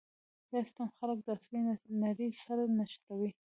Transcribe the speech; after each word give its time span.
دا 0.51 0.59
سیستم 0.65 0.87
خلک 0.97 1.17
د 1.23 1.27
عصري 1.35 1.59
نړۍ 2.03 2.29
سره 2.45 2.63
نښلوي. 2.77 3.31